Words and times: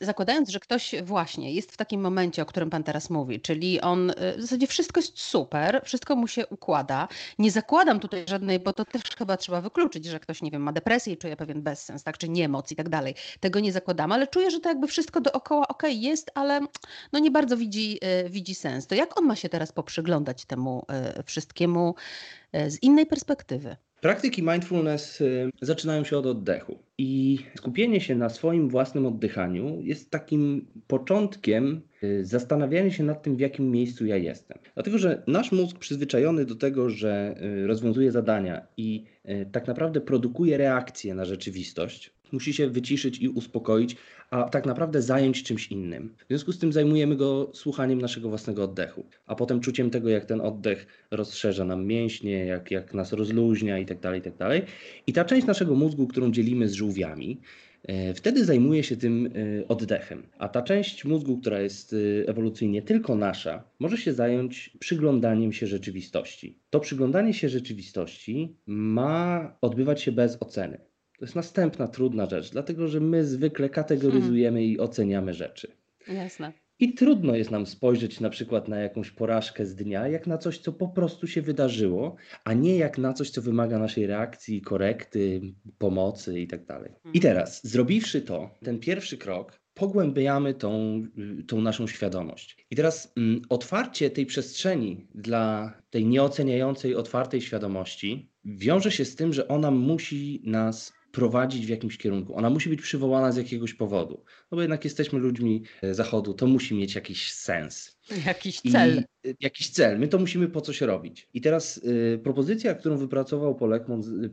Zakładając, 0.00 0.48
że 0.48 0.60
ktoś 0.60 0.94
właśnie 1.02 1.52
jest 1.52 1.72
w 1.72 1.76
takim 1.76 2.00
momencie, 2.00 2.42
o 2.42 2.46
którym 2.46 2.70
pan 2.70 2.84
teraz 2.84 3.10
mówi, 3.10 3.40
czyli 3.40 3.80
on 3.80 4.10
y, 4.10 4.14
w 4.36 4.40
zasadzie 4.40 4.66
wszystko 4.66 5.00
jest 5.00 5.20
super, 5.20 5.80
wszystko 5.84 6.16
mu 6.16 6.28
się 6.28 6.46
układa. 6.46 7.08
Nie 7.38 7.50
zakładam 7.50 8.00
tutaj 8.00 8.24
żadnej, 8.28 8.60
bo 8.60 8.72
to 8.72 8.84
też 8.84 9.02
chyba 9.02 9.36
trzeba 9.36 9.60
wykluczyć, 9.60 10.04
że 10.04 10.20
ktoś, 10.20 10.42
nie 10.42 10.50
wiem, 10.50 10.62
ma 10.62 10.72
depresję 10.72 11.12
i 11.12 11.16
czuje 11.16 11.36
pewien 11.36 11.62
bezsens, 11.62 12.02
tak, 12.02 12.18
czy 12.18 12.28
niemoc 12.28 12.72
i 12.72 12.76
tak 12.76 12.88
dalej. 12.88 13.14
Tego 13.40 13.60
nie 13.60 13.72
zakładam, 13.72 14.12
ale 14.12 14.26
czuję, 14.26 14.50
że 14.50 14.60
to 14.60 14.68
jakby 14.68 14.86
wszystko 14.86 15.20
dookoła 15.20 15.68
ok 15.68 15.82
jest, 15.88 16.30
ale 16.34 16.60
no 17.12 17.18
nie 17.18 17.30
bardzo 17.30 17.56
widzi, 17.56 17.98
y, 18.26 18.30
widzi 18.30 18.54
sens. 18.54 18.86
To 18.86 18.94
jak 18.94 19.18
on 19.18 19.26
ma 19.26 19.36
się 19.36 19.48
teraz 19.48 19.72
poprzyglądać 19.72 20.44
temu 20.44 20.86
y, 21.18 21.22
wszystkiemu 21.22 21.94
z 22.68 22.82
innej 22.82 23.06
perspektywy? 23.06 23.76
Praktyki 24.04 24.42
mindfulness 24.42 25.20
y, 25.20 25.50
zaczynają 25.62 26.04
się 26.04 26.18
od 26.18 26.26
oddechu 26.26 26.78
i 26.98 27.38
skupienie 27.56 28.00
się 28.00 28.14
na 28.14 28.28
swoim 28.28 28.68
własnym 28.68 29.06
oddychaniu 29.06 29.80
jest 29.82 30.10
takim 30.10 30.66
początkiem 30.86 31.80
y, 32.02 32.24
zastanawiania 32.24 32.90
się 32.90 33.04
nad 33.04 33.22
tym, 33.22 33.36
w 33.36 33.40
jakim 33.40 33.70
miejscu 33.70 34.06
ja 34.06 34.16
jestem. 34.16 34.58
Dlatego, 34.74 34.98
że 34.98 35.22
nasz 35.26 35.52
mózg 35.52 35.78
przyzwyczajony 35.78 36.44
do 36.44 36.54
tego, 36.54 36.90
że 36.90 37.34
y, 37.62 37.66
rozwiązuje 37.66 38.12
zadania 38.12 38.66
i 38.76 39.04
tak 39.52 39.66
naprawdę 39.66 40.00
produkuje 40.00 40.56
reakcje 40.56 41.14
na 41.14 41.24
rzeczywistość, 41.24 42.13
musi 42.34 42.52
się 42.52 42.68
wyciszyć 42.70 43.18
i 43.18 43.28
uspokoić, 43.28 43.96
a 44.30 44.42
tak 44.42 44.66
naprawdę 44.66 45.02
zająć 45.02 45.42
czymś 45.42 45.66
innym. 45.66 46.14
W 46.24 46.28
związku 46.28 46.52
z 46.52 46.58
tym 46.58 46.72
zajmujemy 46.72 47.16
go 47.16 47.50
słuchaniem 47.54 48.00
naszego 48.00 48.28
własnego 48.28 48.64
oddechu, 48.64 49.06
a 49.26 49.34
potem 49.34 49.60
czuciem 49.60 49.90
tego, 49.90 50.08
jak 50.08 50.24
ten 50.24 50.40
oddech 50.40 50.86
rozszerza 51.10 51.64
nam 51.64 51.86
mięśnie, 51.86 52.46
jak, 52.46 52.70
jak 52.70 52.94
nas 52.94 53.12
rozluźnia 53.12 53.78
itd., 53.78 54.00
tak 54.00 54.14
itd. 54.14 54.36
Tak 54.38 54.62
I 55.06 55.12
ta 55.12 55.24
część 55.24 55.46
naszego 55.46 55.74
mózgu, 55.74 56.06
którą 56.06 56.32
dzielimy 56.32 56.68
z 56.68 56.72
żółwiami, 56.72 57.40
e, 57.82 58.14
Wtedy 58.14 58.44
zajmuje 58.44 58.82
się 58.82 58.96
tym 58.96 59.26
e, 59.26 59.68
oddechem, 59.68 60.22
a 60.38 60.48
ta 60.48 60.62
część 60.62 61.04
mózgu, 61.04 61.38
która 61.38 61.60
jest 61.60 61.92
e, 61.92 62.28
ewolucyjnie 62.28 62.82
tylko 62.82 63.14
nasza, 63.14 63.64
może 63.78 63.96
się 63.96 64.12
zająć 64.12 64.76
przyglądaniem 64.78 65.52
się 65.52 65.66
rzeczywistości. 65.66 66.58
To 66.70 66.80
przyglądanie 66.80 67.34
się 67.34 67.48
rzeczywistości 67.48 68.56
ma 68.66 69.56
odbywać 69.60 70.02
się 70.02 70.12
bez 70.12 70.42
oceny. 70.42 70.93
To 71.18 71.24
jest 71.24 71.34
następna 71.34 71.88
trudna 71.88 72.26
rzecz, 72.26 72.50
dlatego 72.50 72.88
że 72.88 73.00
my 73.00 73.24
zwykle 73.24 73.68
kategoryzujemy 73.68 74.64
i 74.64 74.78
oceniamy 74.78 75.34
rzeczy. 75.34 75.76
Jasne. 76.08 76.52
I 76.78 76.94
trudno 76.94 77.34
jest 77.34 77.50
nam 77.50 77.66
spojrzeć 77.66 78.20
na 78.20 78.30
przykład 78.30 78.68
na 78.68 78.80
jakąś 78.80 79.10
porażkę 79.10 79.66
z 79.66 79.74
dnia, 79.74 80.08
jak 80.08 80.26
na 80.26 80.38
coś, 80.38 80.58
co 80.58 80.72
po 80.72 80.88
prostu 80.88 81.26
się 81.26 81.42
wydarzyło, 81.42 82.16
a 82.44 82.52
nie 82.52 82.76
jak 82.76 82.98
na 82.98 83.12
coś, 83.12 83.30
co 83.30 83.42
wymaga 83.42 83.78
naszej 83.78 84.06
reakcji, 84.06 84.62
korekty, 84.62 85.40
pomocy 85.78 86.40
itd. 86.40 86.64
Tak 86.66 86.82
I 86.82 86.88
mhm. 86.88 87.20
teraz, 87.20 87.66
zrobiwszy 87.66 88.22
to, 88.22 88.50
ten 88.64 88.78
pierwszy 88.78 89.18
krok, 89.18 89.60
pogłębiamy 89.74 90.54
tą, 90.54 91.02
tą 91.46 91.60
naszą 91.60 91.86
świadomość. 91.86 92.66
I 92.70 92.76
teraz 92.76 93.12
mm, 93.16 93.42
otwarcie 93.48 94.10
tej 94.10 94.26
przestrzeni 94.26 95.06
dla 95.14 95.72
tej 95.90 96.06
nieoceniającej, 96.06 96.94
otwartej 96.94 97.40
świadomości 97.40 98.30
wiąże 98.44 98.90
się 98.90 99.04
z 99.04 99.16
tym, 99.16 99.32
że 99.32 99.48
ona 99.48 99.70
musi 99.70 100.42
nas 100.44 100.92
prowadzić 101.14 101.66
w 101.66 101.68
jakimś 101.68 101.98
kierunku. 101.98 102.36
Ona 102.36 102.50
musi 102.50 102.68
być 102.68 102.80
przywołana 102.80 103.32
z 103.32 103.36
jakiegoś 103.36 103.74
powodu. 103.74 104.24
No 104.50 104.56
bo 104.56 104.62
jednak 104.62 104.84
jesteśmy 104.84 105.18
ludźmi 105.18 105.62
e, 105.82 105.94
Zachodu, 105.94 106.34
to 106.34 106.46
musi 106.46 106.74
mieć 106.74 106.94
jakiś 106.94 107.32
sens. 107.32 107.98
Jakiś 108.26 108.60
cel. 108.60 108.98
I, 108.98 109.13
jakiś 109.40 109.70
cel. 109.70 109.98
My 109.98 110.08
to 110.08 110.18
musimy 110.18 110.48
po 110.48 110.60
coś 110.60 110.80
robić. 110.80 111.28
I 111.34 111.40
teraz 111.40 111.76
y, 111.76 112.20
propozycja, 112.22 112.74
którą 112.74 112.96
wypracował 112.96 113.54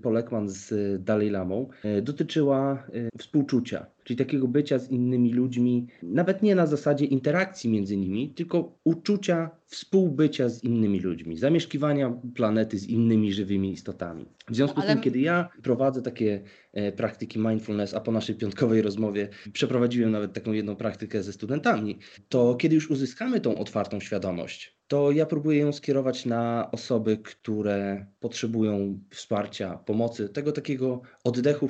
Polekman, 0.01 0.49
z 0.49 0.73
Dalej 1.03 1.29
Lamą, 1.29 1.69
y, 1.85 2.01
dotyczyła 2.01 2.87
y, 2.95 3.09
współczucia, 3.17 3.85
czyli 4.03 4.17
takiego 4.17 4.47
bycia 4.47 4.79
z 4.79 4.91
innymi 4.91 5.33
ludźmi, 5.33 5.87
nawet 6.03 6.43
nie 6.43 6.55
na 6.55 6.65
zasadzie 6.65 7.05
interakcji 7.05 7.69
między 7.69 7.97
nimi, 7.97 8.29
tylko 8.29 8.79
uczucia 8.83 9.49
współbycia 9.65 10.49
z 10.49 10.63
innymi 10.63 10.99
ludźmi, 10.99 11.37
zamieszkiwania 11.37 12.19
planety 12.35 12.79
z 12.79 12.87
innymi 12.87 13.33
żywymi 13.33 13.71
istotami. 13.71 14.25
W 14.49 14.55
związku 14.55 14.79
Ale... 14.79 14.89
z 14.89 14.93
tym, 14.93 15.01
kiedy 15.01 15.19
ja 15.19 15.49
prowadzę 15.63 16.01
takie 16.01 16.41
e, 16.73 16.91
praktyki 16.91 17.39
mindfulness, 17.39 17.93
a 17.93 17.99
po 17.99 18.11
naszej 18.11 18.35
piątkowej 18.35 18.81
rozmowie 18.81 19.29
przeprowadziłem 19.53 20.11
nawet 20.11 20.33
taką 20.33 20.51
jedną 20.51 20.75
praktykę 20.75 21.23
ze 21.23 21.33
studentami, 21.33 21.99
to 22.29 22.55
kiedy 22.55 22.75
już 22.75 22.89
uzyskamy 22.89 23.41
tą 23.41 23.55
otwartą 23.55 23.99
świadomość, 23.99 24.80
to 24.91 25.11
ja 25.11 25.25
próbuję 25.25 25.59
ją 25.59 25.73
skierować 25.73 26.25
na 26.25 26.69
osoby, 26.71 27.17
które 27.17 28.05
potrzebują 28.19 28.99
wsparcia, 29.09 29.77
pomocy, 29.85 30.29
tego 30.29 30.51
takiego 30.51 31.01
oddechu 31.23 31.67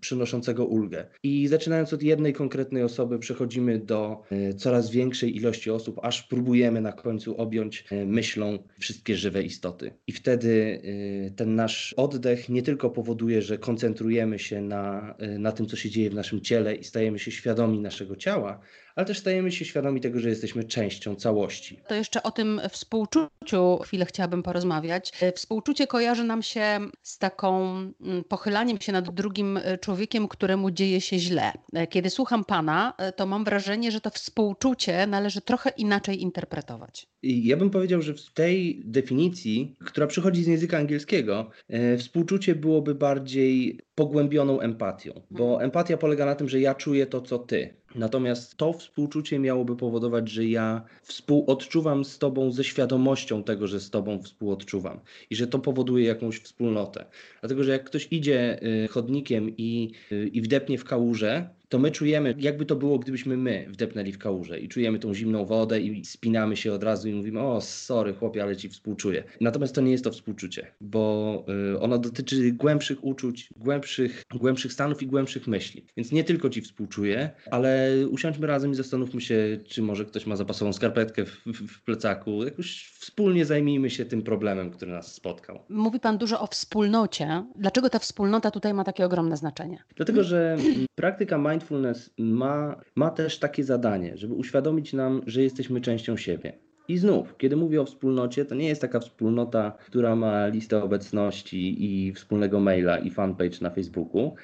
przynoszącego 0.00 0.66
ulgę. 0.66 1.06
I 1.22 1.48
zaczynając 1.48 1.92
od 1.92 2.02
jednej 2.02 2.32
konkretnej 2.32 2.82
osoby, 2.82 3.18
przechodzimy 3.18 3.78
do 3.78 4.22
e, 4.30 4.54
coraz 4.54 4.90
większej 4.90 5.36
ilości 5.36 5.70
osób, 5.70 6.00
aż 6.02 6.22
próbujemy 6.22 6.80
na 6.80 6.92
końcu 6.92 7.36
objąć 7.36 7.84
e, 7.90 8.06
myślą 8.06 8.58
wszystkie 8.78 9.16
żywe 9.16 9.42
istoty. 9.42 9.92
I 10.06 10.12
wtedy 10.12 10.82
e, 11.26 11.30
ten 11.30 11.54
nasz 11.54 11.94
oddech 11.96 12.48
nie 12.48 12.62
tylko 12.62 12.90
powoduje, 12.90 13.42
że 13.42 13.58
koncentrujemy 13.58 14.38
się 14.38 14.60
na, 14.60 15.14
na 15.38 15.52
tym, 15.52 15.66
co 15.66 15.76
się 15.76 15.90
dzieje 15.90 16.10
w 16.10 16.14
naszym 16.14 16.40
ciele 16.40 16.74
i 16.74 16.84
stajemy 16.84 17.18
się 17.18 17.30
świadomi 17.30 17.80
naszego 17.80 18.16
ciała, 18.16 18.60
ale 18.96 19.06
też 19.06 19.18
stajemy 19.18 19.52
się 19.52 19.64
świadomi 19.64 20.00
tego, 20.00 20.20
że 20.20 20.28
jesteśmy 20.28 20.64
częścią 20.64 21.16
całości. 21.16 21.80
To 21.88 21.94
jeszcze 21.94 22.22
o 22.22 22.30
tym 22.30 22.60
współczuciu 22.70 23.78
chwilę 23.82 24.06
chciałabym 24.06 24.42
porozmawiać. 24.42 25.12
Współczucie 25.34 25.86
kojarzy 25.86 26.24
nam 26.24 26.42
się 26.42 26.80
z 27.02 27.18
taką 27.18 27.76
mm, 28.00 28.24
pochylaniem 28.28 28.80
się 28.80 28.92
nad 28.92 29.10
drugim 29.14 29.56
e, 29.56 29.78
człowiekiem, 29.78 30.28
któremu 30.28 30.70
dzieje 30.70 31.00
się 31.00 31.18
źle. 31.18 31.52
E, 31.72 31.86
kiedy 31.86 32.10
słucham 32.10 32.44
pana, 32.44 32.94
e, 32.98 33.12
to 33.12 33.26
mam 33.26 33.44
wrażenie, 33.44 33.90
że 33.90 34.00
to 34.00 34.10
współczucie 34.10 35.06
należy 35.06 35.40
trochę 35.40 35.70
inaczej 35.76 36.22
interpretować. 36.22 37.06
Ja 37.22 37.56
bym 37.56 37.70
powiedział, 37.70 38.02
że 38.02 38.14
w 38.14 38.32
tej 38.34 38.82
definicji, 38.84 39.76
która 39.84 40.06
przychodzi 40.06 40.44
z 40.44 40.46
języka 40.46 40.78
angielskiego, 40.78 41.50
współczucie 41.98 42.54
byłoby 42.54 42.94
bardziej 42.94 43.80
pogłębioną 44.00 44.60
empatią, 44.60 45.12
bo 45.30 45.44
mhm. 45.44 45.64
empatia 45.64 45.96
polega 45.96 46.26
na 46.26 46.34
tym, 46.34 46.48
że 46.48 46.60
ja 46.60 46.74
czuję 46.74 47.06
to, 47.06 47.20
co 47.20 47.38
ty. 47.38 47.74
Natomiast 47.94 48.56
to 48.56 48.72
współczucie 48.72 49.38
miałoby 49.38 49.76
powodować, 49.76 50.28
że 50.28 50.46
ja 50.46 50.82
współodczuwam 51.02 52.04
z 52.04 52.18
Tobą 52.18 52.52
ze 52.52 52.64
świadomością 52.64 53.42
tego, 53.42 53.66
że 53.66 53.80
z 53.80 53.90
Tobą 53.90 54.22
współodczuwam 54.22 55.00
i 55.30 55.36
że 55.36 55.46
to 55.46 55.58
powoduje 55.58 56.06
jakąś 56.06 56.38
wspólnotę. 56.38 57.04
Dlatego, 57.40 57.64
że 57.64 57.72
jak 57.72 57.84
ktoś 57.84 58.08
idzie 58.10 58.60
y, 58.84 58.88
chodnikiem 58.88 59.56
i, 59.58 59.92
y, 60.12 60.28
i 60.32 60.40
wdepnie 60.40 60.78
w 60.78 60.84
kałużę, 60.84 61.48
to 61.70 61.78
my 61.78 61.90
czujemy, 61.90 62.34
jakby 62.38 62.66
to 62.66 62.76
było, 62.76 62.98
gdybyśmy 62.98 63.36
my 63.36 63.66
wdepnęli 63.68 64.12
w 64.12 64.18
kałużę 64.18 64.60
i 64.60 64.68
czujemy 64.68 64.98
tą 64.98 65.14
zimną 65.14 65.46
wodę 65.46 65.80
i 65.80 66.04
spinamy 66.04 66.56
się 66.56 66.72
od 66.72 66.82
razu 66.82 67.08
i 67.08 67.12
mówimy, 67.12 67.40
o 67.40 67.60
sorry 67.60 68.14
chłopie, 68.14 68.42
ale 68.42 68.56
ci 68.56 68.68
współczuję. 68.68 69.24
Natomiast 69.40 69.74
to 69.74 69.80
nie 69.80 69.92
jest 69.92 70.04
to 70.04 70.10
współczucie, 70.10 70.66
bo 70.80 71.44
y, 71.74 71.80
ono 71.80 71.98
dotyczy 71.98 72.52
głębszych 72.52 73.04
uczuć, 73.04 73.48
głębszych, 73.56 74.24
głębszych 74.34 74.72
stanów 74.72 75.02
i 75.02 75.06
głębszych 75.06 75.46
myśli. 75.46 75.84
Więc 75.96 76.12
nie 76.12 76.24
tylko 76.24 76.50
ci 76.50 76.60
współczuję, 76.60 77.30
ale 77.50 77.90
usiądźmy 78.10 78.46
razem 78.46 78.70
i 78.72 78.74
zastanówmy 78.74 79.20
się, 79.20 79.58
czy 79.66 79.82
może 79.82 80.04
ktoś 80.04 80.26
ma 80.26 80.36
zapasową 80.36 80.72
skarpetkę 80.72 81.24
w, 81.24 81.42
w, 81.46 81.66
w 81.72 81.82
plecaku. 81.82 82.44
Jakoś 82.44 82.92
wspólnie 82.98 83.44
zajmijmy 83.44 83.90
się 83.90 84.04
tym 84.04 84.22
problemem, 84.22 84.70
który 84.70 84.92
nas 84.92 85.14
spotkał. 85.14 85.58
Mówi 85.68 86.00
Pan 86.00 86.18
dużo 86.18 86.40
o 86.40 86.46
wspólnocie. 86.46 87.44
Dlaczego 87.56 87.90
ta 87.90 87.98
wspólnota 87.98 88.50
tutaj 88.50 88.74
ma 88.74 88.84
takie 88.84 89.04
ogromne 89.04 89.36
znaczenie? 89.36 89.78
Dlatego, 89.96 90.24
że 90.24 90.56
praktyka 90.94 91.38
mind 91.38 91.59
mindfulness 91.60 92.10
ma, 92.18 92.80
ma 92.94 93.10
też 93.10 93.38
takie 93.38 93.64
zadanie, 93.64 94.16
żeby 94.16 94.34
uświadomić 94.34 94.92
nam, 94.92 95.22
że 95.26 95.42
jesteśmy 95.42 95.80
częścią 95.80 96.16
siebie. 96.16 96.52
I 96.88 96.98
znów, 96.98 97.36
kiedy 97.36 97.56
mówię 97.56 97.80
o 97.80 97.84
wspólnocie, 97.84 98.44
to 98.44 98.54
nie 98.54 98.68
jest 98.68 98.80
taka 98.80 99.00
wspólnota, 99.00 99.76
która 99.86 100.16
ma 100.16 100.46
listę 100.46 100.82
obecności 100.82 101.84
i 101.84 102.12
wspólnego 102.12 102.60
maila 102.60 102.98
i 102.98 103.10
fanpage 103.10 103.58
na 103.60 103.70
Facebooku, 103.70 104.34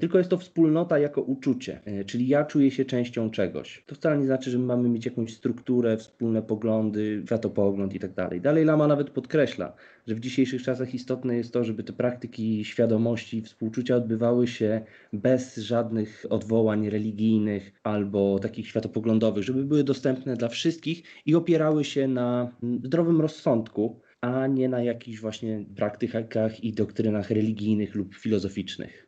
tylko 0.00 0.18
jest 0.18 0.30
to 0.30 0.38
wspólnota 0.38 0.98
jako 0.98 1.22
uczucie, 1.22 1.80
e, 1.84 2.04
czyli 2.04 2.28
ja 2.28 2.44
czuję 2.44 2.70
się 2.70 2.84
częścią 2.84 3.30
czegoś. 3.30 3.84
To 3.86 3.94
wcale 3.94 4.18
nie 4.18 4.26
znaczy, 4.26 4.50
że 4.50 4.58
mamy 4.58 4.88
mieć 4.88 5.06
jakąś 5.06 5.34
strukturę, 5.34 5.96
wspólne 5.96 6.42
poglądy, 6.42 7.22
światopogląd 7.26 7.94
i 7.94 8.00
tak 8.00 8.14
dalej. 8.14 8.40
Dalej 8.40 8.64
Lama 8.64 8.86
nawet 8.86 9.10
podkreśla, 9.10 9.76
że 10.06 10.14
w 10.14 10.20
dzisiejszych 10.20 10.62
czasach 10.62 10.94
istotne 10.94 11.36
jest 11.36 11.52
to, 11.52 11.64
żeby 11.64 11.84
te 11.84 11.92
praktyki 11.92 12.64
świadomości, 12.64 13.42
współczucia 13.42 13.96
odbywały 13.96 14.46
się 14.48 14.80
bez 15.12 15.56
żadnych 15.56 16.24
odwołań 16.30 16.90
religijnych 16.90 17.72
albo 17.82 18.38
takich 18.38 18.68
światopoglądowych, 18.68 19.44
żeby 19.44 19.64
były 19.64 19.84
dostępne 19.84 20.36
dla 20.36 20.48
wszystkich 20.48 21.02
i 21.26 21.34
opierały 21.34 21.84
się 21.84 22.08
na 22.08 22.56
zdrowym 22.84 23.20
rozsądku, 23.20 24.00
a 24.20 24.46
nie 24.46 24.68
na 24.68 24.82
jakichś 24.82 25.20
właśnie 25.20 25.64
praktykach 25.76 26.64
i 26.64 26.72
doktrynach 26.72 27.30
religijnych 27.30 27.94
lub 27.94 28.14
filozoficznych. 28.14 29.05